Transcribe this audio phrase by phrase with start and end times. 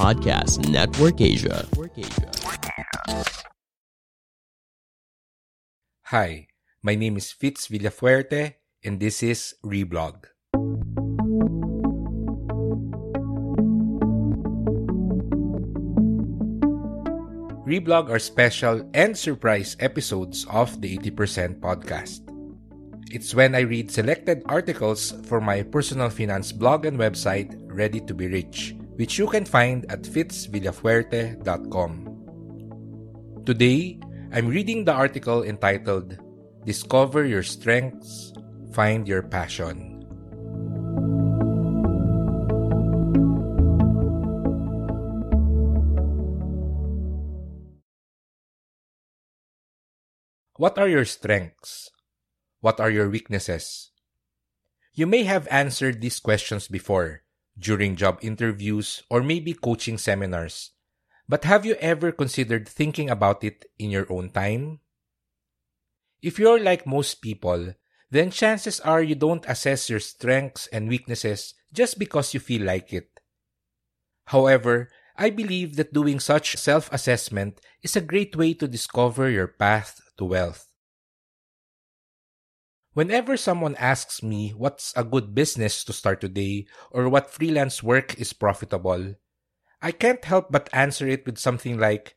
[0.00, 1.68] Podcast Network Asia.
[6.08, 6.48] Hi,
[6.80, 10.24] my name is Fitz Villafuerte, and this is Reblog.
[17.68, 22.24] Reblog are special and surprise episodes of the 80% podcast.
[23.12, 28.14] It's when I read selected articles for my personal finance blog and website, Ready to
[28.14, 31.92] be Rich, which you can find at fitzvillafuerte.com.
[33.48, 33.96] Today,
[34.28, 36.20] I'm reading the article entitled
[36.68, 38.36] Discover Your Strengths,
[38.76, 40.04] Find Your Passion.
[50.60, 51.88] What are your strengths?
[52.60, 53.96] What are your weaknesses?
[54.92, 57.24] You may have answered these questions before,
[57.60, 60.72] during job interviews or maybe coaching seminars.
[61.28, 64.80] But have you ever considered thinking about it in your own time?
[66.22, 67.74] If you're like most people,
[68.10, 72.92] then chances are you don't assess your strengths and weaknesses just because you feel like
[72.92, 73.20] it.
[74.26, 79.48] However, I believe that doing such self assessment is a great way to discover your
[79.48, 80.69] path to wealth.
[82.92, 88.18] Whenever someone asks me what's a good business to start today or what freelance work
[88.18, 89.14] is profitable,
[89.80, 92.16] I can't help but answer it with something like,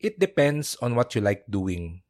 [0.00, 2.02] it depends on what you like doing.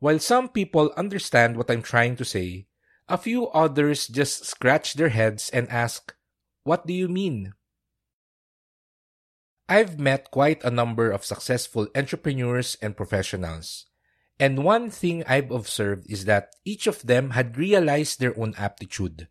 [0.00, 2.66] While some people understand what I'm trying to say,
[3.08, 6.14] a few others just scratch their heads and ask,
[6.64, 7.54] What do you mean?
[9.68, 13.86] I've met quite a number of successful entrepreneurs and professionals.
[14.42, 19.28] And one thing I've observed is that each of them had realized their own aptitude,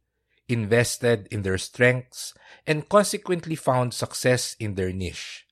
[0.48, 2.34] invested in their strengths,
[2.66, 5.44] and consequently found success in their niche.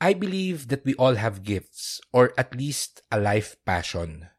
[0.00, 4.30] I believe that we all have gifts, or at least a life passion.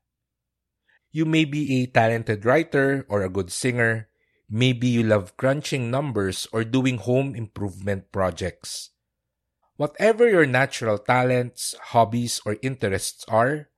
[1.12, 4.08] You may be a talented writer or a good singer.
[4.50, 8.92] Maybe you love crunching numbers or doing home improvement projects.
[9.78, 13.70] Whatever your natural talents, hobbies, or interests are,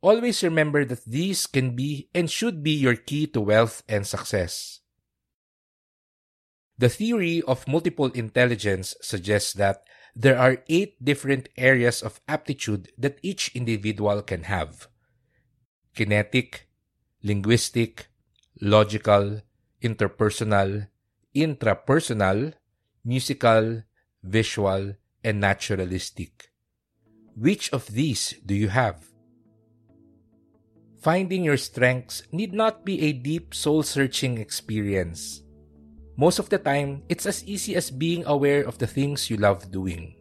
[0.00, 4.80] always remember that these can be and should be your key to wealth and success.
[6.78, 9.84] The theory of multiple intelligence suggests that
[10.16, 14.88] there are eight different areas of aptitude that each individual can have
[15.94, 16.68] kinetic,
[17.22, 18.08] linguistic,
[18.60, 19.42] logical,
[19.82, 20.88] interpersonal,
[21.36, 22.54] intrapersonal,
[23.04, 23.82] musical,
[24.22, 26.50] visual, and naturalistic.
[27.34, 29.08] Which of these do you have?
[31.02, 35.42] Finding your strengths need not be a deep soul searching experience.
[36.16, 39.72] Most of the time, it's as easy as being aware of the things you love
[39.72, 40.14] doing.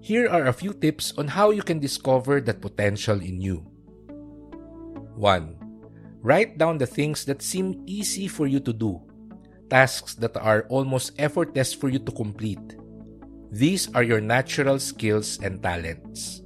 [0.00, 3.66] Here are a few tips on how you can discover that potential in you.
[5.16, 5.56] 1.
[6.22, 9.00] Write down the things that seem easy for you to do,
[9.68, 12.79] tasks that are almost effortless for you to complete.
[13.50, 16.42] These are your natural skills and talents.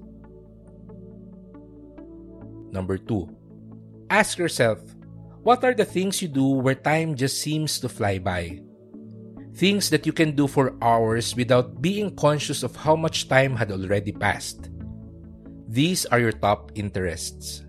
[2.72, 3.28] Number 2.
[4.08, 4.80] Ask yourself,
[5.44, 8.60] what are the things you do where time just seems to fly by?
[9.54, 13.70] Things that you can do for hours without being conscious of how much time had
[13.70, 14.70] already passed.
[15.68, 17.60] These are your top interests.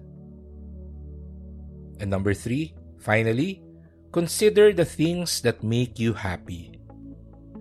[1.99, 3.61] And number 3, finally,
[4.13, 6.74] consider the things that make you happy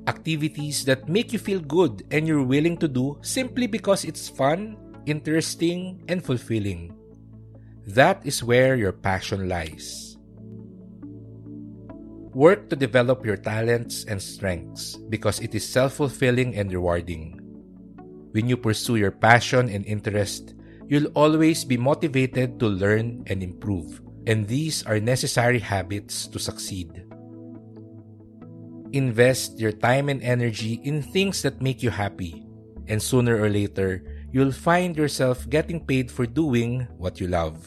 [0.07, 4.77] activities that make you feel good and you're willing to do simply because it's fun,
[5.07, 6.95] interesting, and fulfilling.
[7.87, 10.17] That is where your passion lies.
[12.35, 17.39] Work to develop your talents and strengths because it is self fulfilling and rewarding.
[18.33, 20.55] When you pursue your passion and interest,
[20.89, 27.04] you'll always be motivated to learn and improve, and these are necessary habits to succeed.
[28.95, 32.47] Invest your time and energy in things that make you happy,
[32.87, 37.59] and sooner or later, you'll find yourself getting paid for doing what you love.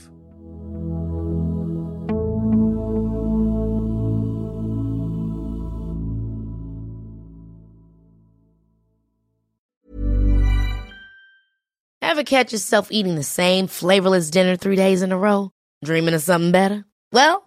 [12.01, 15.51] Ever catch yourself eating the same flavorless dinner three days in a row?
[15.83, 16.85] Dreaming of something better?
[17.11, 17.46] Well,